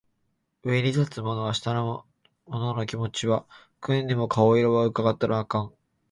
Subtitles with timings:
[0.63, 2.05] 上に立つ者は下の
[2.47, 3.45] 者の気持ちは
[3.81, 5.73] 汲んでも顔色は窺ったらあかん